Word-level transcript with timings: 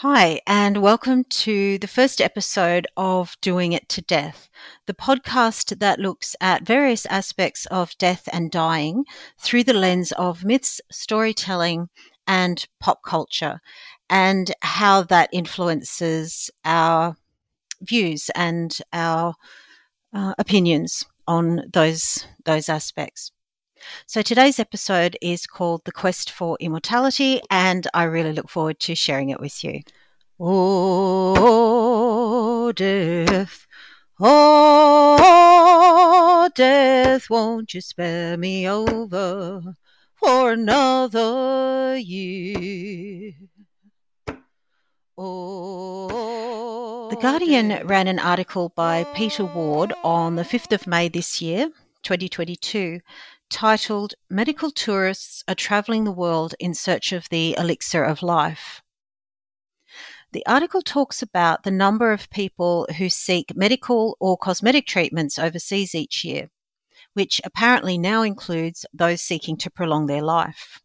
Hi, 0.00 0.42
and 0.46 0.82
welcome 0.82 1.24
to 1.24 1.78
the 1.78 1.86
first 1.86 2.20
episode 2.20 2.86
of 2.98 3.34
Doing 3.40 3.72
It 3.72 3.88
to 3.88 4.02
Death, 4.02 4.50
the 4.84 4.92
podcast 4.92 5.78
that 5.78 5.98
looks 5.98 6.36
at 6.38 6.66
various 6.66 7.06
aspects 7.06 7.64
of 7.70 7.96
death 7.96 8.28
and 8.30 8.50
dying 8.50 9.06
through 9.38 9.64
the 9.64 9.72
lens 9.72 10.12
of 10.12 10.44
myths, 10.44 10.82
storytelling, 10.92 11.88
and 12.26 12.68
pop 12.78 13.02
culture, 13.06 13.62
and 14.10 14.52
how 14.60 15.00
that 15.04 15.30
influences 15.32 16.50
our 16.66 17.16
views 17.80 18.30
and 18.34 18.76
our 18.92 19.32
uh, 20.12 20.34
opinions 20.38 21.06
on 21.26 21.62
those 21.72 22.26
those 22.44 22.68
aspects. 22.68 23.32
So 24.06 24.22
today's 24.22 24.58
episode 24.58 25.16
is 25.20 25.46
called 25.46 25.84
The 25.84 25.92
Quest 25.92 26.30
for 26.30 26.56
Immortality, 26.60 27.40
and 27.50 27.86
I 27.92 28.04
really 28.04 28.32
look 28.32 28.48
forward 28.48 28.80
to 28.80 28.94
sharing 28.94 29.28
it 29.30 29.40
with 29.40 29.62
you. 29.64 29.82
Oh, 30.40 31.52
death, 32.72 33.66
oh, 34.20 35.28
death, 36.54 37.28
won't 37.30 37.74
you 37.74 37.80
spare 37.80 38.36
me 38.36 38.68
over 38.68 39.74
for 40.14 40.52
another 40.52 41.96
year? 41.96 43.32
Oh, 45.18 47.08
the 47.10 47.16
Guardian 47.16 47.68
death. 47.68 47.84
ran 47.84 48.08
an 48.08 48.18
article 48.18 48.70
by 48.76 49.04
Peter 49.14 49.44
Ward 49.44 49.92
on 50.04 50.36
the 50.36 50.44
5th 50.44 50.72
of 50.72 50.86
May 50.86 51.08
this 51.08 51.40
year, 51.40 51.70
2022, 52.02 53.00
titled 53.50 54.14
Medical 54.28 54.70
Tourists 54.70 55.44
Are 55.48 55.54
Travelling 55.54 56.04
the 56.04 56.12
World 56.12 56.54
in 56.58 56.74
Search 56.74 57.12
of 57.12 57.28
the 57.28 57.56
Elixir 57.56 58.02
of 58.02 58.22
Life. 58.22 58.82
The 60.32 60.44
article 60.46 60.82
talks 60.82 61.22
about 61.22 61.62
the 61.62 61.70
number 61.70 62.12
of 62.12 62.28
people 62.30 62.86
who 62.98 63.08
seek 63.08 63.56
medical 63.56 64.16
or 64.20 64.36
cosmetic 64.36 64.86
treatments 64.86 65.38
overseas 65.38 65.94
each 65.94 66.24
year, 66.24 66.50
which 67.14 67.40
apparently 67.44 67.96
now 67.96 68.22
includes 68.22 68.84
those 68.92 69.22
seeking 69.22 69.56
to 69.58 69.70
prolong 69.70 70.06
their 70.06 70.22
life. 70.22 70.80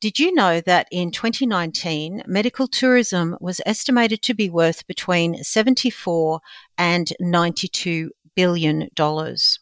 Did 0.00 0.18
you 0.18 0.34
know 0.34 0.60
that 0.62 0.88
in 0.90 1.10
2019, 1.10 2.24
medical 2.26 2.66
tourism 2.66 3.36
was 3.40 3.60
estimated 3.64 4.22
to 4.22 4.34
be 4.34 4.50
worth 4.50 4.86
between 4.86 5.42
74 5.42 6.40
and 6.76 7.12
92 7.20 8.10
billion 8.34 8.88
dollars? 8.94 9.60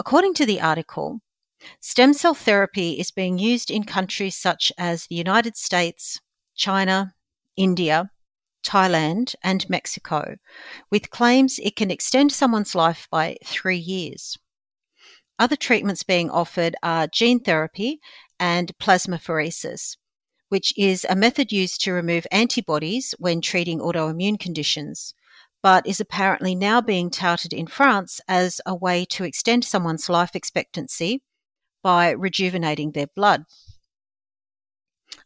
According 0.00 0.34
to 0.34 0.46
the 0.46 0.60
article, 0.60 1.20
stem 1.80 2.14
cell 2.14 2.34
therapy 2.34 3.00
is 3.00 3.10
being 3.10 3.38
used 3.38 3.70
in 3.70 3.82
countries 3.82 4.36
such 4.36 4.72
as 4.78 5.06
the 5.06 5.16
United 5.16 5.56
States, 5.56 6.20
China, 6.54 7.14
India, 7.56 8.10
Thailand, 8.64 9.34
and 9.42 9.68
Mexico, 9.68 10.36
with 10.90 11.10
claims 11.10 11.58
it 11.58 11.74
can 11.74 11.90
extend 11.90 12.32
someone's 12.32 12.74
life 12.74 13.08
by 13.10 13.36
three 13.44 13.76
years. 13.76 14.38
Other 15.38 15.56
treatments 15.56 16.02
being 16.02 16.30
offered 16.30 16.76
are 16.82 17.08
gene 17.08 17.40
therapy 17.40 18.00
and 18.38 18.76
plasmapheresis, 18.78 19.96
which 20.48 20.72
is 20.76 21.06
a 21.08 21.16
method 21.16 21.50
used 21.50 21.80
to 21.82 21.92
remove 21.92 22.26
antibodies 22.30 23.14
when 23.18 23.40
treating 23.40 23.80
autoimmune 23.80 24.38
conditions, 24.38 25.14
but 25.62 25.86
is 25.86 26.00
apparently 26.00 26.54
now 26.54 26.80
being 26.80 27.10
touted 27.10 27.52
in 27.52 27.66
France 27.66 28.20
as 28.28 28.60
a 28.64 28.74
way 28.74 29.04
to 29.04 29.24
extend 29.24 29.64
someone's 29.64 30.08
life 30.08 30.34
expectancy 30.34 31.22
by 31.82 32.10
rejuvenating 32.10 32.92
their 32.92 33.08
blood. 33.14 33.44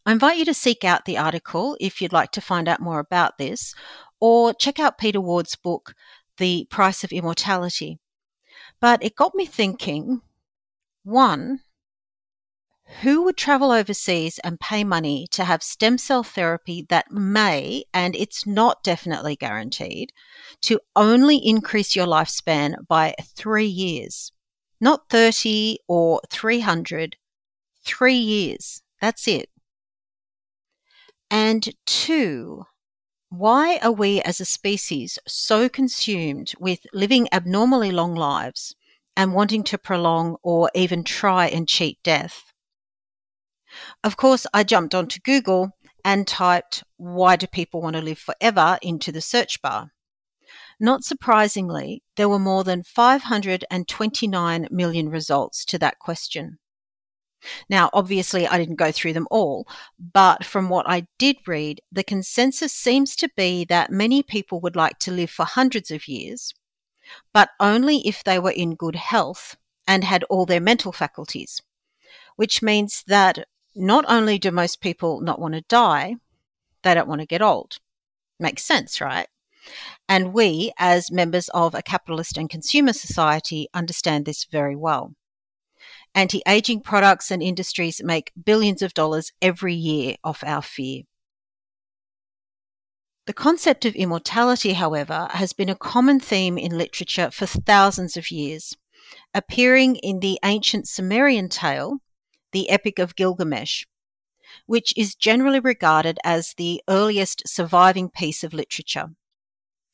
I 0.05 0.11
invite 0.11 0.37
you 0.37 0.45
to 0.45 0.53
seek 0.53 0.83
out 0.83 1.05
the 1.05 1.17
article 1.17 1.77
if 1.79 2.01
you'd 2.01 2.13
like 2.13 2.31
to 2.31 2.41
find 2.41 2.67
out 2.67 2.79
more 2.79 2.99
about 2.99 3.37
this, 3.37 3.73
or 4.19 4.53
check 4.53 4.79
out 4.79 4.97
Peter 4.97 5.21
Ward's 5.21 5.55
book, 5.55 5.93
The 6.37 6.67
Price 6.69 7.03
of 7.03 7.11
Immortality. 7.11 7.99
But 8.79 9.03
it 9.03 9.15
got 9.15 9.35
me 9.35 9.45
thinking 9.45 10.21
one, 11.03 11.61
who 13.01 13.23
would 13.23 13.37
travel 13.37 13.71
overseas 13.71 14.39
and 14.39 14.59
pay 14.59 14.83
money 14.83 15.27
to 15.31 15.43
have 15.43 15.63
stem 15.63 15.97
cell 15.97 16.23
therapy 16.23 16.85
that 16.89 17.11
may, 17.11 17.83
and 17.93 18.15
it's 18.15 18.45
not 18.45 18.83
definitely 18.83 19.35
guaranteed, 19.35 20.13
to 20.61 20.79
only 20.95 21.37
increase 21.37 21.95
your 21.95 22.07
lifespan 22.07 22.75
by 22.87 23.15
three 23.35 23.65
years? 23.65 24.31
Not 24.79 25.09
30 25.09 25.79
or 25.87 26.21
300, 26.29 27.17
three 27.85 28.15
years. 28.15 28.81
That's 29.01 29.27
it. 29.27 29.49
And 31.29 31.73
two, 31.85 32.65
why 33.29 33.77
are 33.77 33.91
we 33.91 34.21
as 34.21 34.39
a 34.39 34.45
species 34.45 35.17
so 35.27 35.67
consumed 35.67 36.53
with 36.59 36.85
living 36.93 37.27
abnormally 37.31 37.91
long 37.91 38.13
lives 38.13 38.75
and 39.17 39.33
wanting 39.33 39.63
to 39.63 39.77
prolong 39.77 40.37
or 40.43 40.69
even 40.75 41.03
try 41.03 41.47
and 41.47 41.67
cheat 41.67 41.97
death? 42.03 42.52
Of 44.03 44.17
course, 44.17 44.45
I 44.53 44.63
jumped 44.63 44.93
onto 44.95 45.19
Google 45.19 45.71
and 46.05 46.27
typed, 46.27 46.83
Why 46.97 47.35
do 47.35 47.47
people 47.47 47.81
want 47.81 47.95
to 47.95 48.01
live 48.01 48.19
forever 48.19 48.77
into 48.81 49.11
the 49.11 49.21
search 49.21 49.61
bar? 49.61 49.91
Not 50.79 51.03
surprisingly, 51.03 52.03
there 52.15 52.29
were 52.29 52.39
more 52.39 52.63
than 52.63 52.83
529 52.83 54.67
million 54.69 55.09
results 55.09 55.65
to 55.65 55.79
that 55.79 55.99
question. 55.99 56.59
Now, 57.69 57.89
obviously, 57.93 58.47
I 58.47 58.57
didn't 58.57 58.75
go 58.75 58.91
through 58.91 59.13
them 59.13 59.27
all, 59.29 59.67
but 59.99 60.45
from 60.45 60.69
what 60.69 60.89
I 60.89 61.07
did 61.17 61.37
read, 61.47 61.81
the 61.91 62.03
consensus 62.03 62.73
seems 62.73 63.15
to 63.17 63.29
be 63.35 63.65
that 63.65 63.91
many 63.91 64.23
people 64.23 64.59
would 64.61 64.75
like 64.75 64.99
to 64.99 65.11
live 65.11 65.29
for 65.29 65.45
hundreds 65.45 65.91
of 65.91 66.07
years, 66.07 66.53
but 67.33 67.49
only 67.59 68.07
if 68.07 68.23
they 68.23 68.39
were 68.39 68.51
in 68.51 68.75
good 68.75 68.95
health 68.95 69.57
and 69.87 70.03
had 70.03 70.23
all 70.25 70.45
their 70.45 70.61
mental 70.61 70.91
faculties, 70.91 71.61
which 72.35 72.61
means 72.61 73.03
that 73.07 73.45
not 73.75 74.05
only 74.07 74.37
do 74.37 74.51
most 74.51 74.81
people 74.81 75.21
not 75.21 75.39
want 75.39 75.53
to 75.55 75.61
die, 75.61 76.15
they 76.83 76.93
don't 76.93 77.07
want 77.07 77.21
to 77.21 77.27
get 77.27 77.41
old. 77.41 77.77
Makes 78.39 78.65
sense, 78.65 79.01
right? 79.01 79.27
And 80.09 80.33
we, 80.33 80.73
as 80.77 81.11
members 81.11 81.49
of 81.49 81.73
a 81.73 81.81
capitalist 81.81 82.37
and 82.37 82.49
consumer 82.49 82.93
society, 82.93 83.67
understand 83.73 84.25
this 84.25 84.45
very 84.45 84.75
well. 84.75 85.15
Anti 86.13 86.41
aging 86.47 86.81
products 86.81 87.31
and 87.31 87.41
industries 87.41 88.01
make 88.03 88.31
billions 88.41 88.81
of 88.81 88.93
dollars 88.93 89.31
every 89.41 89.73
year 89.73 90.15
off 90.23 90.43
our 90.43 90.61
fear. 90.61 91.03
The 93.25 93.33
concept 93.33 93.85
of 93.85 93.95
immortality, 93.95 94.73
however, 94.73 95.29
has 95.31 95.53
been 95.53 95.69
a 95.69 95.75
common 95.75 96.19
theme 96.19 96.57
in 96.57 96.77
literature 96.77 97.31
for 97.31 97.45
thousands 97.45 98.17
of 98.17 98.31
years, 98.31 98.75
appearing 99.33 99.95
in 99.95 100.19
the 100.19 100.37
ancient 100.43 100.89
Sumerian 100.89 101.47
tale, 101.47 101.99
the 102.53 102.69
Epic 102.69 102.97
of 102.97 103.15
Gilgamesh, 103.15 103.85
which 104.65 104.93
is 104.95 105.15
generally 105.15 105.59
regarded 105.59 106.17
as 106.23 106.53
the 106.53 106.81
earliest 106.87 107.47
surviving 107.47 108.09
piece 108.09 108.43
of 108.43 108.53
literature 108.53 109.09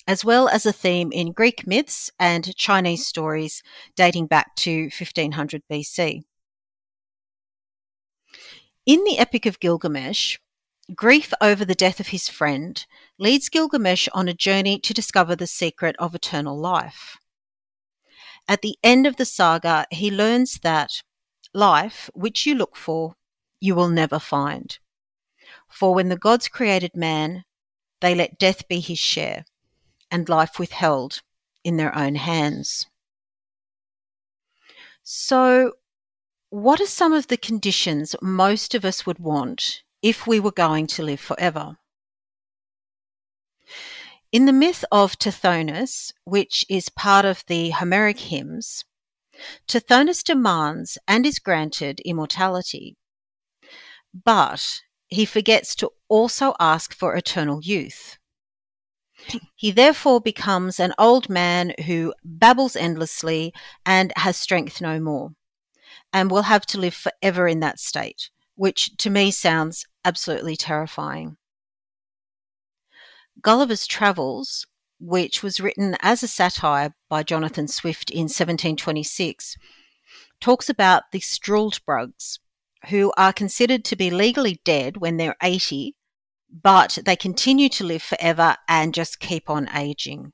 as 0.10 0.26
well 0.26 0.50
as 0.50 0.66
a 0.66 0.74
theme 0.74 1.12
in 1.12 1.32
Greek 1.32 1.68
myths 1.68 2.10
and 2.18 2.56
Chinese 2.56 3.06
stories 3.06 3.62
dating 3.96 4.26
back 4.26 4.56
to 4.56 4.86
1500 4.86 5.62
BC. 5.72 6.24
In 8.88 9.04
the 9.04 9.20
Epic 9.20 9.46
of 9.46 9.60
Gilgamesh, 9.60 10.40
grief 10.96 11.32
over 11.40 11.64
the 11.64 11.76
death 11.76 12.00
of 12.00 12.08
his 12.08 12.28
friend 12.28 12.84
leads 13.20 13.50
Gilgamesh 13.50 14.08
on 14.12 14.28
a 14.28 14.34
journey 14.34 14.80
to 14.80 14.96
discover 14.96 15.36
the 15.36 15.46
secret 15.46 15.96
of 16.00 16.16
eternal 16.16 16.58
life. 16.58 17.18
At 18.48 18.64
the 18.64 18.80
end 18.84 19.06
of 19.06 19.18
the 19.18 19.26
saga, 19.26 19.86
he 19.92 20.10
learns 20.10 20.62
that 20.64 21.04
life, 21.54 22.10
which 22.14 22.46
you 22.46 22.56
look 22.56 22.76
for, 22.76 23.16
you 23.60 23.76
will 23.76 23.90
never 23.90 24.20
find. 24.20 24.78
For 25.70 25.94
when 25.94 26.10
the 26.10 26.18
gods 26.18 26.48
created 26.48 26.96
man, 26.96 27.44
they 28.02 28.16
let 28.16 28.40
death 28.40 28.68
be 28.68 28.80
his 28.80 29.00
share 29.00 29.46
and 30.12 30.28
life 30.30 30.58
withheld 30.58 31.22
in 31.64 31.78
their 31.78 31.96
own 31.96 32.16
hands. 32.16 32.88
So, 35.04 35.74
what 36.50 36.82
are 36.82 36.88
some 36.88 37.14
of 37.14 37.28
the 37.28 37.38
conditions 37.38 38.16
most 38.22 38.74
of 38.74 38.86
us 38.86 39.06
would 39.06 39.20
want 39.20 39.84
if 40.02 40.26
we 40.26 40.40
were 40.40 40.52
going 40.52 40.88
to 40.88 41.04
live 41.04 41.20
forever? 41.20 41.78
In 44.32 44.46
the 44.46 44.54
myth 44.54 44.86
of 44.92 45.18
Tithonus, 45.18 46.14
which 46.24 46.66
is 46.70 46.90
part 46.90 47.26
of 47.26 47.44
the 47.48 47.72
Homeric 47.72 48.20
hymns, 48.20 48.86
Tithonus 49.68 50.24
demands 50.24 50.98
and 51.08 51.26
is 51.26 51.40
granted 51.40 52.00
immortality, 52.02 52.96
but 54.14 54.82
he 55.08 55.26
forgets 55.26 55.76
to 55.76 55.92
also 56.08 56.54
ask 56.60 56.94
for 56.94 57.16
eternal 57.16 57.62
youth. 57.62 58.18
He 59.56 59.72
therefore 59.72 60.22
becomes 60.22 60.80
an 60.80 60.94
old 60.98 61.30
man 61.30 61.74
who 61.86 62.14
babbles 62.24 62.76
endlessly 62.76 63.54
and 63.86 64.14
has 64.16 64.38
strength 64.38 64.80
no 64.80 65.00
more, 65.00 65.32
and 66.14 66.32
will 66.32 66.44
have 66.44 66.66
to 66.68 66.80
live 66.80 66.94
forever 66.94 67.48
in 67.48 67.60
that 67.60 67.80
state, 67.80 68.30
which 68.56 68.96
to 68.98 69.10
me 69.10 69.32
sounds 69.32 69.86
absolutely 70.06 70.56
terrifying. 70.56 71.38
Gulliver's 73.42 73.88
Travels, 73.88 74.68
which 75.00 75.42
was 75.42 75.60
written 75.60 75.96
as 76.02 76.24
a 76.24 76.28
satire 76.28 76.94
by 77.10 77.24
Jonathan 77.24 77.68
Swift 77.68 78.10
in 78.10 78.24
1726, 78.24 79.56
talks 80.40 80.70
about 80.70 81.04
the 81.12 81.20
Struldbrugs, 81.20 82.40
who 82.90 83.12
are 83.18 83.34
considered 83.34 83.84
to 83.86 83.96
be 83.96 84.10
legally 84.10 84.62
dead 84.64 84.98
when 84.98 85.18
they're 85.18 85.36
80, 85.42 85.96
but 86.52 86.98
they 87.06 87.16
continue 87.16 87.70
to 87.70 87.84
live 87.84 88.02
forever 88.02 88.56
and 88.68 88.94
just 88.94 89.20
keep 89.20 89.50
on 89.50 89.70
aging. 89.76 90.32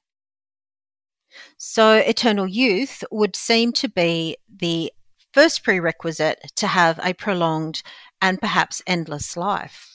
So, 1.58 1.94
eternal 1.94 2.48
youth 2.48 3.04
would 3.12 3.36
seem 3.36 3.74
to 3.74 3.90
be 3.90 4.38
the 4.48 4.92
first 5.34 5.64
prerequisite 5.64 6.52
to 6.56 6.68
have 6.68 7.00
a 7.04 7.14
prolonged 7.14 7.84
and 8.22 8.40
perhaps 8.40 8.82
endless 8.88 9.36
life. 9.36 9.95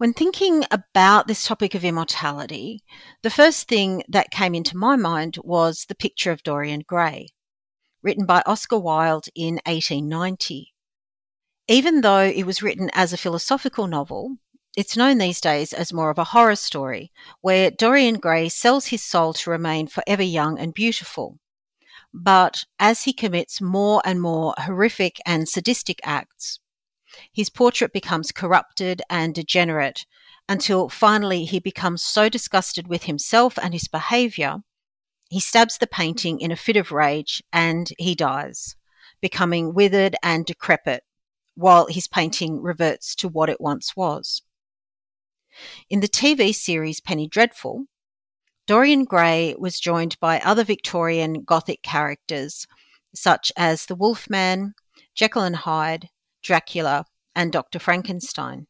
When 0.00 0.14
thinking 0.14 0.64
about 0.70 1.26
this 1.26 1.44
topic 1.44 1.74
of 1.74 1.84
immortality, 1.84 2.82
the 3.20 3.28
first 3.28 3.68
thing 3.68 4.02
that 4.08 4.30
came 4.30 4.54
into 4.54 4.74
my 4.74 4.96
mind 4.96 5.36
was 5.44 5.84
the 5.84 5.94
picture 5.94 6.32
of 6.32 6.42
Dorian 6.42 6.84
Gray, 6.86 7.28
written 8.02 8.24
by 8.24 8.42
Oscar 8.46 8.78
Wilde 8.78 9.28
in 9.34 9.60
1890. 9.66 10.72
Even 11.68 12.00
though 12.00 12.22
it 12.22 12.46
was 12.46 12.62
written 12.62 12.90
as 12.94 13.12
a 13.12 13.18
philosophical 13.18 13.86
novel, 13.86 14.36
it's 14.74 14.96
known 14.96 15.18
these 15.18 15.38
days 15.38 15.74
as 15.74 15.92
more 15.92 16.08
of 16.08 16.16
a 16.16 16.32
horror 16.32 16.56
story, 16.56 17.12
where 17.42 17.70
Dorian 17.70 18.14
Gray 18.14 18.48
sells 18.48 18.86
his 18.86 19.02
soul 19.02 19.34
to 19.34 19.50
remain 19.50 19.86
forever 19.86 20.22
young 20.22 20.58
and 20.58 20.72
beautiful. 20.72 21.38
But 22.14 22.64
as 22.78 23.02
he 23.02 23.12
commits 23.12 23.60
more 23.60 24.00
and 24.06 24.22
more 24.22 24.54
horrific 24.56 25.18
and 25.26 25.46
sadistic 25.46 26.00
acts, 26.04 26.58
his 27.32 27.50
portrait 27.50 27.92
becomes 27.92 28.32
corrupted 28.32 29.02
and 29.10 29.34
degenerate 29.34 30.06
until 30.48 30.88
finally 30.88 31.44
he 31.44 31.60
becomes 31.60 32.02
so 32.02 32.28
disgusted 32.28 32.88
with 32.88 33.04
himself 33.04 33.58
and 33.58 33.72
his 33.72 33.88
behaviour, 33.88 34.58
he 35.28 35.38
stabs 35.38 35.78
the 35.78 35.86
painting 35.86 36.40
in 36.40 36.50
a 36.50 36.56
fit 36.56 36.76
of 36.76 36.90
rage 36.90 37.42
and 37.52 37.92
he 37.98 38.16
dies, 38.16 38.74
becoming 39.20 39.74
withered 39.74 40.16
and 40.22 40.44
decrepit, 40.44 41.04
while 41.54 41.86
his 41.86 42.08
painting 42.08 42.60
reverts 42.60 43.14
to 43.14 43.28
what 43.28 43.48
it 43.48 43.60
once 43.60 43.94
was. 43.94 44.42
In 45.88 46.00
the 46.00 46.08
TV 46.08 46.54
series 46.54 47.00
Penny 47.00 47.28
Dreadful, 47.28 47.86
Dorian 48.66 49.04
Gray 49.04 49.54
was 49.58 49.80
joined 49.80 50.18
by 50.20 50.40
other 50.40 50.64
Victorian 50.64 51.42
Gothic 51.42 51.82
characters 51.82 52.66
such 53.14 53.52
as 53.56 53.86
the 53.86 53.96
Wolfman, 53.96 54.74
Jekyll 55.14 55.42
and 55.42 55.56
Hyde, 55.56 56.08
Dracula, 56.42 57.04
and 57.34 57.52
Dr. 57.52 57.78
Frankenstein. 57.78 58.66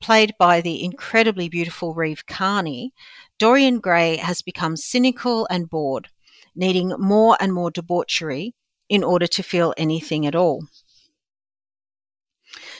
Played 0.00 0.34
by 0.38 0.60
the 0.60 0.84
incredibly 0.84 1.48
beautiful 1.48 1.94
Reeve 1.94 2.26
Carney, 2.26 2.92
Dorian 3.38 3.80
Gray 3.80 4.16
has 4.16 4.42
become 4.42 4.76
cynical 4.76 5.46
and 5.50 5.70
bored, 5.70 6.08
needing 6.54 6.90
more 6.98 7.36
and 7.40 7.52
more 7.52 7.70
debauchery 7.70 8.54
in 8.88 9.02
order 9.02 9.26
to 9.26 9.42
feel 9.42 9.72
anything 9.76 10.26
at 10.26 10.34
all. 10.34 10.66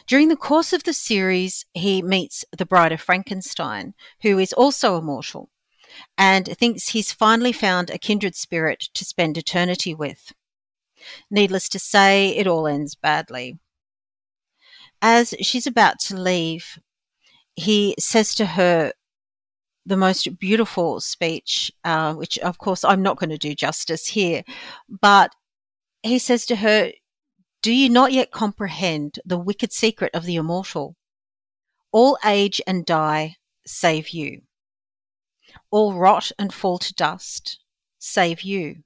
During 0.06 0.28
the 0.28 0.36
course 0.36 0.72
of 0.72 0.84
the 0.84 0.92
series, 0.92 1.64
he 1.72 2.02
meets 2.02 2.44
the 2.56 2.66
bride 2.66 2.92
of 2.92 3.00
Frankenstein, 3.00 3.94
who 4.22 4.38
is 4.38 4.52
also 4.52 4.98
immortal, 4.98 5.50
and 6.18 6.46
thinks 6.46 6.88
he's 6.88 7.12
finally 7.12 7.52
found 7.52 7.90
a 7.90 7.98
kindred 7.98 8.34
spirit 8.36 8.80
to 8.94 9.04
spend 9.04 9.38
eternity 9.38 9.94
with. 9.94 10.32
Needless 11.30 11.68
to 11.70 11.78
say, 11.78 12.28
it 12.36 12.46
all 12.46 12.66
ends 12.66 12.94
badly. 12.94 13.58
As 15.02 15.34
she's 15.40 15.66
about 15.66 15.98
to 16.00 16.16
leave, 16.16 16.78
he 17.56 17.94
says 17.98 18.34
to 18.36 18.46
her 18.46 18.92
the 19.86 19.96
most 19.96 20.38
beautiful 20.38 21.00
speech, 21.00 21.70
uh, 21.84 22.14
which 22.14 22.38
of 22.38 22.58
course 22.58 22.84
I'm 22.84 23.02
not 23.02 23.18
going 23.18 23.30
to 23.30 23.38
do 23.38 23.54
justice 23.54 24.06
here, 24.06 24.42
but 24.88 25.34
he 26.02 26.18
says 26.18 26.46
to 26.46 26.56
her, 26.56 26.92
Do 27.62 27.72
you 27.72 27.88
not 27.88 28.12
yet 28.12 28.30
comprehend 28.30 29.18
the 29.24 29.38
wicked 29.38 29.72
secret 29.72 30.14
of 30.14 30.24
the 30.24 30.36
immortal? 30.36 30.96
All 31.92 32.18
age 32.24 32.60
and 32.66 32.84
die, 32.84 33.36
save 33.66 34.10
you. 34.10 34.42
All 35.70 35.94
rot 35.94 36.32
and 36.38 36.52
fall 36.52 36.78
to 36.78 36.94
dust, 36.94 37.58
save 37.98 38.42
you. 38.42 38.82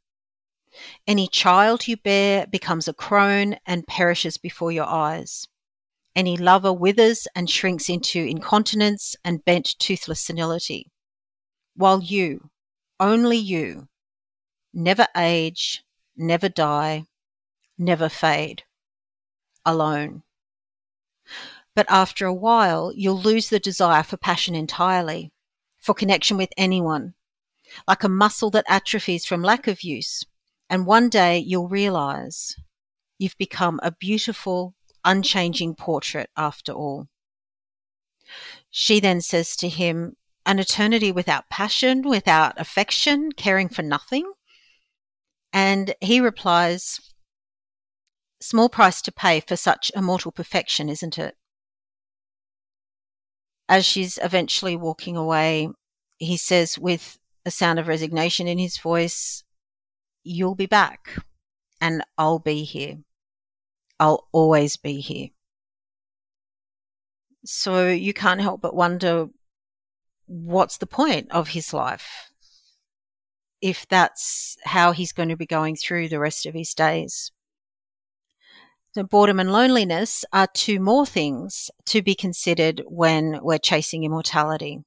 Any 1.07 1.29
child 1.29 1.89
you 1.89 1.97
bear 1.97 2.47
becomes 2.47 2.89
a 2.89 2.93
crone 2.93 3.57
and 3.67 3.87
perishes 3.87 4.39
before 4.39 4.73
your 4.73 4.87
eyes. 4.87 5.47
Any 6.15 6.37
lover 6.37 6.73
withers 6.73 7.29
and 7.35 7.49
shrinks 7.49 7.89
into 7.89 8.19
incontinence 8.19 9.17
and 9.25 9.45
bent 9.45 9.77
toothless 9.79 10.21
senility. 10.21 10.91
While 11.75 12.03
you, 12.03 12.51
only 12.99 13.37
you, 13.37 13.89
never 14.73 15.07
age, 15.17 15.85
never 16.17 16.49
die, 16.49 17.05
never 17.79 18.09
fade. 18.09 18.65
Alone. 19.65 20.23
But 21.75 21.87
after 21.89 22.27
a 22.27 22.35
while, 22.35 22.93
you'll 22.93 23.21
lose 23.21 23.51
the 23.51 23.61
desire 23.61 24.03
for 24.03 24.17
passion 24.17 24.57
entirely, 24.57 25.31
for 25.79 25.95
connection 25.95 26.37
with 26.37 26.51
anyone, 26.57 27.15
like 27.87 28.03
a 28.03 28.09
muscle 28.09 28.51
that 28.51 28.65
atrophies 28.67 29.25
from 29.25 29.43
lack 29.43 29.69
of 29.69 29.83
use. 29.83 30.25
And 30.71 30.87
one 30.87 31.09
day 31.09 31.39
you'll 31.39 31.69
realize 31.69 32.55
you've 33.19 33.39
become 33.39 33.81
a 33.83 33.93
beautiful, 33.93 34.75
unchanging 35.05 35.75
portrait 35.75 36.31
after 36.37 36.73
all. 36.73 37.09
She 38.71 39.01
then 39.01 39.21
says 39.21 39.57
to 39.57 39.69
him, 39.69 40.17
An 40.45 40.59
eternity 40.59 41.11
without 41.11 41.49
passion, 41.49 42.03
without 42.03 42.61
affection, 42.61 43.33
caring 43.33 43.69
for 43.69 43.83
nothing? 43.83 44.33
And 45.53 45.95
he 46.01 46.21
replies, 46.21 47.01
Small 48.41 48.69
price 48.69 49.03
to 49.03 49.13
pay 49.13 49.41
for 49.41 49.57
such 49.57 49.91
immortal 49.97 50.31
perfection, 50.31 50.89
isn't 50.89 51.19
it? 51.19 51.37
As 53.69 53.85
she's 53.85 54.19
eventually 54.23 54.77
walking 54.77 55.17
away, 55.17 55.69
he 56.19 56.37
says 56.37 56.79
with 56.79 57.19
a 57.45 57.51
sound 57.51 57.79
of 57.79 57.89
resignation 57.89 58.47
in 58.47 58.59
his 58.59 58.79
voice, 58.79 59.43
You'll 60.25 60.55
be 60.55 60.67
back, 60.67 61.17
and 61.81 62.03
I'll 62.17 62.39
be 62.39 62.65
here. 62.65 62.99
I'll 64.01 64.29
always 64.33 64.77
be 64.77 65.01
here. 65.01 65.29
So 67.45 67.89
you 67.89 68.13
can't 68.13 68.41
help 68.41 68.61
but 68.61 68.75
wonder 68.75 69.29
what's 70.27 70.79
the 70.79 70.87
point 70.87 71.31
of 71.31 71.49
his 71.49 71.73
life 71.73 72.31
if 73.61 73.87
that's 73.89 74.57
how 74.65 74.93
he's 74.93 75.13
going 75.13 75.29
to 75.31 75.37
be 75.37 75.47
going 75.47 75.77
through 75.77 76.09
the 76.09 76.21
rest 76.21 76.47
of 76.47 76.55
his 76.55 76.75
days. 76.75 77.33
So, 78.95 79.03
boredom 79.03 79.41
and 79.41 79.53
loneliness 79.53 80.25
are 80.33 80.49
two 80.55 80.81
more 80.81 81.07
things 81.07 81.71
to 81.87 82.03
be 82.03 82.15
considered 82.15 82.83
when 82.87 83.39
we're 83.43 83.59
chasing 83.59 84.05
immortality. 84.05 84.81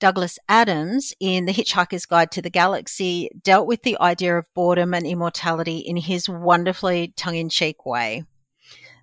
Douglas 0.00 0.38
Adams 0.48 1.12
in 1.20 1.44
The 1.44 1.52
Hitchhiker's 1.52 2.06
Guide 2.06 2.30
to 2.32 2.42
the 2.42 2.50
Galaxy 2.50 3.28
dealt 3.42 3.66
with 3.66 3.82
the 3.82 3.98
idea 4.00 4.36
of 4.36 4.52
boredom 4.54 4.94
and 4.94 5.06
immortality 5.06 5.78
in 5.78 5.98
his 5.98 6.28
wonderfully 6.28 7.12
tongue 7.16 7.36
in 7.36 7.50
cheek 7.50 7.84
way. 7.84 8.24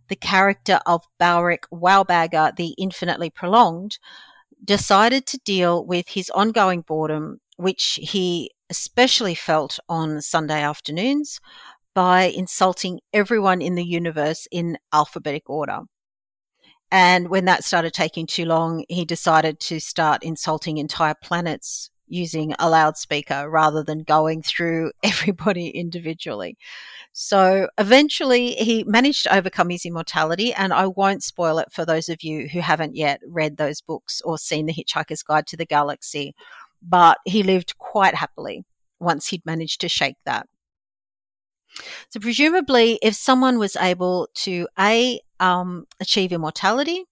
The 0.10 0.16
character 0.16 0.80
of 0.88 1.04
Balric 1.20 1.66
Wowbagger, 1.72 2.56
the 2.56 2.74
infinitely 2.80 3.30
prolonged, 3.30 4.00
decided 4.64 5.28
to 5.28 5.38
deal 5.38 5.86
with 5.86 6.10
his 6.10 6.32
ongoing 6.32 6.82
boredom, 6.82 7.42
which 7.58 8.00
he 8.02 8.52
especially 8.70 9.36
felt 9.36 9.80
on 9.88 10.22
Sunday 10.22 10.62
afternoons, 10.62 11.40
by 11.94 12.24
insulting 12.24 13.00
everyone 13.14 13.62
in 13.62 13.76
the 13.76 13.86
universe 13.86 14.48
in 14.52 14.78
alphabetic 14.92 15.50
order. 15.50 15.82
And 16.92 17.30
when 17.30 17.46
that 17.46 17.64
started 17.64 17.94
taking 17.94 18.28
too 18.28 18.46
long, 18.46 18.86
he 18.88 19.04
decided 19.04 19.60
to 19.62 19.80
start 19.80 20.24
insulting 20.24 20.78
entire 20.78 21.16
planets 21.22 21.90
using 22.08 22.54
a 22.60 22.70
loudspeaker 22.70 23.50
rather 23.50 23.84
than 23.84 24.00
going 24.04 24.42
through 24.42 24.92
everybody 25.04 25.70
individually. 25.70 26.58
So 27.12 27.68
eventually 27.78 28.52
he 28.52 28.84
managed 28.86 29.24
to 29.24 29.36
overcome 29.36 29.70
his 29.70 29.86
immortality, 29.86 30.54
and 30.54 30.72
I 30.74 30.88
won't 30.88 31.24
spoil 31.24 31.60
it 31.60 31.72
for 31.72 31.86
those 31.86 32.10
of 32.10 32.24
you 32.24 32.48
who 32.48 32.60
haven't 32.60 32.96
yet 32.96 33.20
read 33.28 33.58
those 33.58 33.82
books 33.82 34.22
or 34.24 34.38
seen 34.38 34.66
The 34.66 34.74
Hitchhiker's 34.74 35.24
Guide 35.24 35.48
to 35.48 35.58
the 35.58 35.66
Galaxy. 35.66 36.36
But 36.82 37.18
he 37.26 37.44
lived 37.44 37.78
quite 37.80 38.16
happily 38.16 38.64
once 39.00 39.28
he'd 39.28 39.46
managed 39.46 39.82
to 39.82 39.90
shake 39.90 40.18
that. 40.26 40.48
So, 42.10 42.20
presumably, 42.20 43.00
if 43.02 43.16
someone 43.16 43.60
was 43.60 43.76
able 43.76 44.30
to 44.36 44.68
A, 44.80 45.20
um, 45.40 45.86
achieve 46.00 46.32
immortality, 46.32 47.06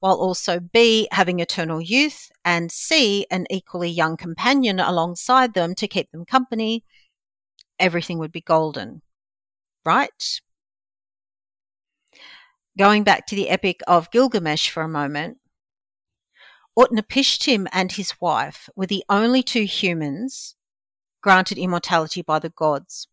while 0.00 0.16
also 0.16 0.60
B, 0.60 1.08
having 1.12 1.40
eternal 1.40 1.80
youth, 1.80 2.30
and 2.44 2.70
C, 2.70 3.26
an 3.30 3.46
equally 3.50 3.90
young 3.90 4.16
companion 4.16 4.80
alongside 4.80 5.54
them 5.54 5.74
to 5.76 5.88
keep 5.88 6.10
them 6.10 6.24
company, 6.24 6.84
everything 7.78 8.18
would 8.18 8.32
be 8.32 8.40
golden. 8.40 9.02
Right? 9.84 10.40
going 12.78 13.02
back 13.02 13.26
to 13.26 13.34
the 13.34 13.48
Epic 13.48 13.80
of 13.88 14.10
Gilgamesh 14.12 14.70
for 14.70 14.84
a 14.84 14.88
moment, 14.88 15.38
Utnapishtim 16.78 17.66
and 17.72 17.90
his 17.90 18.14
wife 18.20 18.70
were 18.76 18.86
the 18.86 19.04
only 19.08 19.42
two 19.42 19.64
humans 19.64 20.54
granted 21.20 21.58
immortality 21.58 22.22
by 22.22 22.38
the 22.38 22.50
gods. 22.50 23.08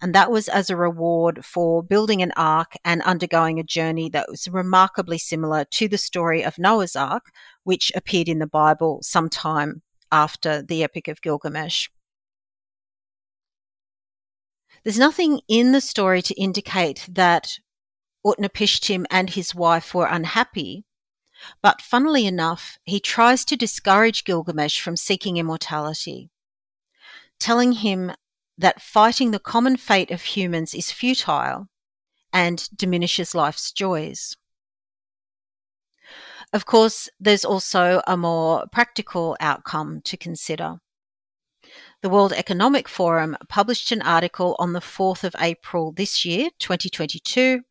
And 0.00 0.14
that 0.14 0.30
was 0.30 0.48
as 0.48 0.70
a 0.70 0.76
reward 0.76 1.44
for 1.44 1.82
building 1.82 2.22
an 2.22 2.32
ark 2.36 2.74
and 2.84 3.02
undergoing 3.02 3.58
a 3.58 3.64
journey 3.64 4.08
that 4.10 4.28
was 4.28 4.48
remarkably 4.48 5.18
similar 5.18 5.64
to 5.72 5.88
the 5.88 5.98
story 5.98 6.44
of 6.44 6.58
Noah's 6.58 6.96
Ark, 6.96 7.26
which 7.64 7.92
appeared 7.94 8.28
in 8.28 8.38
the 8.38 8.46
Bible 8.46 9.00
sometime 9.02 9.82
after 10.12 10.62
the 10.62 10.82
Epic 10.82 11.08
of 11.08 11.22
Gilgamesh. 11.22 11.88
There's 14.82 14.98
nothing 14.98 15.40
in 15.48 15.72
the 15.72 15.80
story 15.80 16.22
to 16.22 16.40
indicate 16.40 17.06
that 17.10 17.58
Utnapishtim 18.24 19.04
and 19.10 19.30
his 19.30 19.54
wife 19.54 19.94
were 19.94 20.06
unhappy, 20.06 20.84
but 21.62 21.82
funnily 21.82 22.26
enough, 22.26 22.78
he 22.84 23.00
tries 23.00 23.44
to 23.46 23.56
discourage 23.56 24.24
Gilgamesh 24.24 24.80
from 24.80 24.96
seeking 24.96 25.36
immortality, 25.36 26.30
telling 27.38 27.72
him 27.72 28.12
that 28.60 28.82
fighting 28.82 29.30
the 29.30 29.38
common 29.38 29.76
fate 29.76 30.10
of 30.10 30.20
humans 30.22 30.74
is 30.74 30.92
futile 30.92 31.66
and 32.30 32.68
diminishes 32.76 33.34
life's 33.34 33.72
joys. 33.72 34.36
Of 36.52 36.66
course, 36.66 37.08
there's 37.18 37.44
also 37.44 38.02
a 38.06 38.16
more 38.18 38.66
practical 38.70 39.36
outcome 39.40 40.02
to 40.02 40.16
consider. 40.16 40.76
The 42.02 42.10
World 42.10 42.32
Economic 42.32 42.86
Forum 42.86 43.36
published 43.48 43.92
an 43.92 44.02
article 44.02 44.56
on 44.58 44.74
the 44.74 44.80
4th 44.80 45.24
of 45.24 45.36
April 45.40 45.92
this 45.92 46.24
year, 46.26 46.50
2022, 46.58 47.62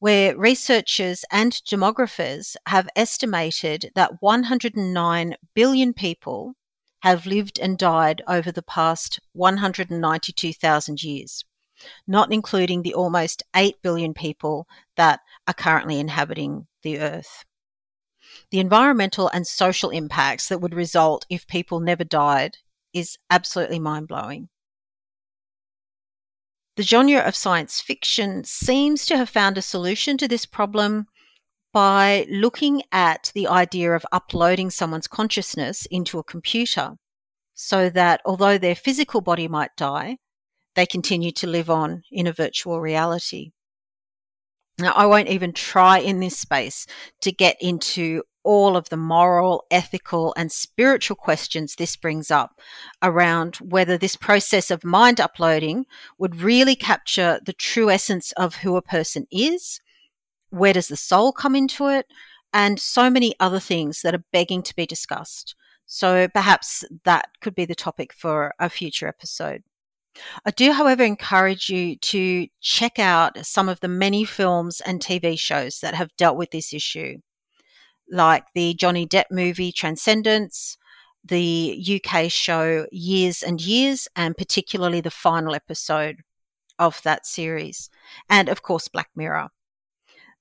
where 0.00 0.36
researchers 0.36 1.24
and 1.30 1.52
demographers 1.52 2.56
have 2.66 2.88
estimated 2.94 3.90
that 3.94 4.20
109 4.20 5.36
billion 5.54 5.94
people 5.94 6.54
have 7.04 7.26
lived 7.26 7.58
and 7.58 7.76
died 7.76 8.22
over 8.26 8.50
the 8.50 8.62
past 8.62 9.20
192,000 9.34 11.02
years, 11.02 11.44
not 12.06 12.32
including 12.32 12.80
the 12.80 12.94
almost 12.94 13.42
8 13.54 13.76
billion 13.82 14.14
people 14.14 14.66
that 14.96 15.20
are 15.46 15.52
currently 15.52 16.00
inhabiting 16.00 16.66
the 16.82 16.98
Earth. 16.98 17.44
The 18.50 18.58
environmental 18.58 19.28
and 19.34 19.46
social 19.46 19.90
impacts 19.90 20.48
that 20.48 20.62
would 20.62 20.72
result 20.72 21.26
if 21.28 21.46
people 21.46 21.78
never 21.78 22.04
died 22.04 22.56
is 22.94 23.18
absolutely 23.28 23.78
mind 23.78 24.08
blowing. 24.08 24.48
The 26.76 26.84
genre 26.84 27.20
of 27.20 27.36
science 27.36 27.82
fiction 27.82 28.44
seems 28.44 29.04
to 29.06 29.18
have 29.18 29.28
found 29.28 29.58
a 29.58 29.62
solution 29.62 30.16
to 30.16 30.26
this 30.26 30.46
problem 30.46 31.08
by 31.74 32.24
looking 32.30 32.82
at 32.92 33.32
the 33.34 33.48
idea 33.48 33.92
of 33.92 34.06
uploading 34.12 34.70
someone's 34.70 35.08
consciousness 35.08 35.86
into 35.90 36.20
a 36.20 36.24
computer 36.24 36.92
so 37.52 37.90
that 37.90 38.20
although 38.24 38.56
their 38.56 38.76
physical 38.76 39.20
body 39.20 39.48
might 39.48 39.76
die, 39.76 40.16
they 40.76 40.86
continue 40.86 41.32
to 41.32 41.48
live 41.48 41.68
on 41.68 42.02
in 42.12 42.28
a 42.28 42.32
virtual 42.32 42.80
reality. 42.80 43.50
Now, 44.78 44.92
I 44.92 45.06
won't 45.06 45.28
even 45.28 45.52
try 45.52 45.98
in 45.98 46.20
this 46.20 46.38
space 46.38 46.86
to 47.22 47.32
get 47.32 47.56
into 47.60 48.22
all 48.44 48.76
of 48.76 48.88
the 48.88 48.96
moral, 48.96 49.64
ethical, 49.70 50.32
and 50.36 50.52
spiritual 50.52 51.16
questions 51.16 51.74
this 51.74 51.96
brings 51.96 52.30
up 52.30 52.60
around 53.02 53.56
whether 53.56 53.98
this 53.98 54.16
process 54.16 54.70
of 54.70 54.84
mind 54.84 55.20
uploading 55.20 55.86
would 56.18 56.40
really 56.40 56.76
capture 56.76 57.40
the 57.44 57.52
true 57.52 57.90
essence 57.90 58.30
of 58.32 58.56
who 58.56 58.76
a 58.76 58.82
person 58.82 59.26
is, 59.32 59.80
where 60.54 60.72
does 60.72 60.88
the 60.88 60.96
soul 60.96 61.32
come 61.32 61.54
into 61.54 61.88
it, 61.88 62.06
and 62.52 62.78
so 62.80 63.10
many 63.10 63.34
other 63.40 63.60
things 63.60 64.02
that 64.02 64.14
are 64.14 64.24
begging 64.32 64.62
to 64.62 64.76
be 64.76 64.86
discussed. 64.86 65.54
So 65.86 66.28
perhaps 66.28 66.84
that 67.04 67.28
could 67.40 67.54
be 67.54 67.64
the 67.64 67.74
topic 67.74 68.12
for 68.12 68.54
a 68.58 68.70
future 68.70 69.08
episode. 69.08 69.62
I 70.46 70.52
do, 70.52 70.72
however, 70.72 71.02
encourage 71.02 71.68
you 71.68 71.96
to 71.96 72.46
check 72.60 72.98
out 72.98 73.44
some 73.44 73.68
of 73.68 73.80
the 73.80 73.88
many 73.88 74.24
films 74.24 74.80
and 74.80 75.00
TV 75.00 75.38
shows 75.38 75.80
that 75.80 75.94
have 75.94 76.16
dealt 76.16 76.36
with 76.36 76.52
this 76.52 76.72
issue 76.72 77.18
like 78.10 78.44
the 78.54 78.74
Johnny 78.74 79.06
Depp 79.06 79.24
movie 79.30 79.72
Transcendence, 79.72 80.76
the 81.24 82.00
UK 82.00 82.30
show 82.30 82.86
Years 82.92 83.42
and 83.42 83.60
Years, 83.60 84.08
and 84.14 84.36
particularly 84.36 85.00
the 85.00 85.10
final 85.10 85.54
episode 85.54 86.16
of 86.78 87.00
that 87.02 87.26
series, 87.26 87.88
and 88.28 88.48
of 88.48 88.62
course 88.62 88.88
Black 88.88 89.08
Mirror. 89.16 89.48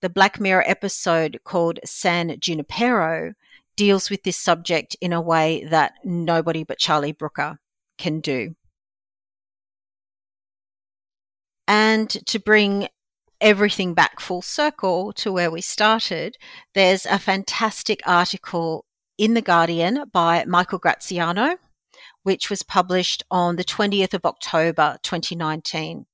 The 0.03 0.10
Black 0.10 0.38
Mirror 0.38 0.65
episode 0.67 1.39
called 1.45 1.79
San 1.86 2.38
Junipero 2.38 3.36
deals 3.77 4.10
with 4.10 4.24
this 4.24 4.36
subject 4.36 4.98
in 5.00 5.13
a 5.13 5.22
way 5.22 5.63
that 5.69 5.93
nobody 6.03 6.65
but 6.65 6.77
Charlie 6.77 7.13
Brooker 7.13 7.57
can 7.98 8.19
do. 8.19 8.55
And 11.69 12.10
to 12.10 12.38
bring 12.38 12.89
everything 13.39 13.93
back 13.93 14.19
full 14.19 14.41
circle 14.41 15.13
to 15.13 15.31
where 15.31 15.50
we 15.50 15.62
started, 15.62 16.36
there's 16.75 17.05
a 17.05 17.17
fantastic 17.17 18.01
article 18.05 18.83
in 19.17 19.36
The 19.36 19.41
Guardian 19.41 20.03
by 20.12 20.43
Michael 20.43 20.79
Graziano, 20.79 21.55
which 22.24 22.50
was 22.50 22.62
published 22.62 23.24
on 23.31 23.55
the 23.55 23.63
20th 23.63 24.13
of 24.13 24.25
October 24.25 24.98
2019. 25.01 26.07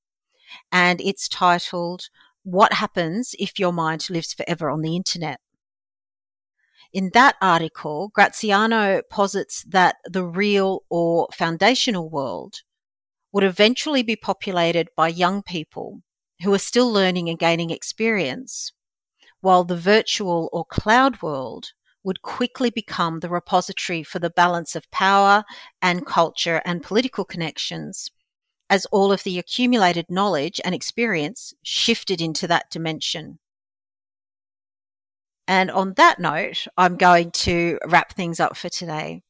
And 0.70 1.00
it's 1.00 1.28
titled, 1.28 2.08
What 2.42 2.72
Happens 2.72 3.34
If 3.38 3.58
Your 3.58 3.72
Mind 3.72 4.08
Lives 4.08 4.32
Forever 4.32 4.70
on 4.70 4.80
the 4.80 4.96
Internet? 4.96 5.40
In 6.90 7.10
that 7.12 7.36
article, 7.42 8.10
Graziano 8.14 9.02
posits 9.10 9.62
that 9.64 9.96
the 10.06 10.24
real 10.24 10.80
or 10.88 11.28
foundational 11.34 12.08
world 12.08 12.62
would 13.30 13.44
eventually 13.44 14.02
be 14.02 14.16
populated 14.16 14.88
by 14.96 15.08
young 15.08 15.42
people 15.42 16.00
who 16.42 16.54
are 16.54 16.58
still 16.58 16.90
learning 16.90 17.28
and 17.28 17.38
gaining 17.38 17.68
experience, 17.68 18.72
while 19.42 19.64
the 19.64 19.76
virtual 19.76 20.48
or 20.50 20.64
cloud 20.64 21.20
world 21.20 21.72
would 22.02 22.22
quickly 22.22 22.70
become 22.70 23.20
the 23.20 23.28
repository 23.28 24.02
for 24.02 24.18
the 24.18 24.30
balance 24.30 24.74
of 24.74 24.90
power 24.90 25.44
and 25.82 26.06
culture 26.06 26.62
and 26.64 26.82
political 26.82 27.26
connections 27.26 28.10
as 28.70 28.86
all 28.86 29.12
of 29.12 29.22
the 29.24 29.38
accumulated 29.38 30.06
knowledge 30.08 30.58
and 30.64 30.74
experience 30.74 31.52
shifted 31.62 32.22
into 32.22 32.46
that 32.46 32.70
dimension. 32.70 33.38
And 35.48 35.70
on 35.70 35.94
that 35.96 36.20
note, 36.20 36.68
I'm 36.78 36.96
going 36.96 37.32
to 37.32 37.80
wrap 37.84 38.14
things 38.14 38.38
up 38.38 38.56
for 38.56 38.68
today. 38.68 39.24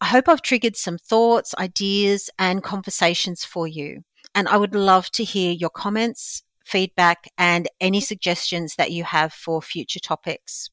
I 0.00 0.06
hope 0.06 0.28
I've 0.28 0.42
triggered 0.42 0.74
some 0.76 0.98
thoughts, 0.98 1.54
ideas, 1.56 2.28
and 2.38 2.64
conversations 2.64 3.44
for 3.44 3.68
you. 3.68 4.02
And 4.34 4.48
I 4.48 4.56
would 4.56 4.74
love 4.74 5.10
to 5.12 5.22
hear 5.22 5.52
your 5.52 5.70
comments, 5.70 6.42
feedback, 6.66 7.30
and 7.38 7.68
any 7.80 8.00
suggestions 8.00 8.74
that 8.74 8.90
you 8.90 9.04
have 9.04 9.32
for 9.32 9.62
future 9.62 10.00
topics. 10.00 10.70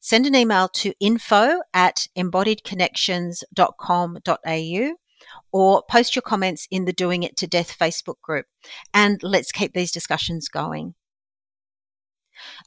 Send 0.00 0.26
an 0.26 0.36
email 0.36 0.68
to 0.68 0.92
info 1.00 1.62
at 1.72 2.08
embodiedconnections.com.au 2.16 4.96
or 5.52 5.82
post 5.88 6.14
your 6.14 6.22
comments 6.22 6.66
in 6.70 6.84
the 6.84 6.92
Doing 6.92 7.22
It 7.22 7.36
to 7.38 7.46
Death 7.46 7.76
Facebook 7.78 8.20
group. 8.22 8.46
And 8.92 9.22
let's 9.22 9.52
keep 9.52 9.72
these 9.72 9.92
discussions 9.92 10.48
going. 10.48 10.94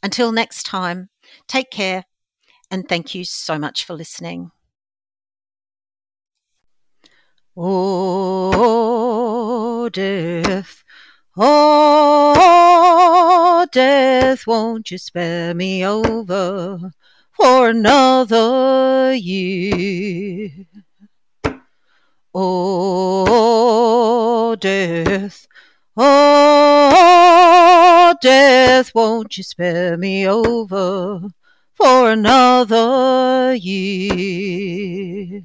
Until 0.01 0.31
next 0.31 0.63
time, 0.63 1.09
take 1.48 1.69
care 1.71 2.05
and 2.71 2.88
thank 2.88 3.13
you 3.15 3.24
so 3.24 3.57
much 3.59 3.83
for 3.83 3.93
listening. 3.93 4.51
Oh, 7.57 8.69
death. 9.89 10.83
Oh, 11.38 12.86
death, 13.71 14.45
won't 14.48 14.91
you 14.91 14.98
spare 14.98 15.53
me 15.53 15.86
over 15.86 16.91
for 17.31 17.69
another 17.69 19.13
year? 19.13 20.50
Oh, 22.41 23.75
death. 24.55 25.46
Oh, 25.98 27.36
death, 28.22 28.96
won't 28.96 29.36
you 29.36 29.43
spare 29.43 29.98
me 29.98 30.25
over 30.25 31.19
for 31.74 32.12
another 32.12 33.55
year? 33.55 35.41